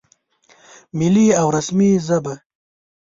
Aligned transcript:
ملي 0.97 1.27
او 1.39 1.47
رسمي 1.57 1.91
ژبه 2.07 2.35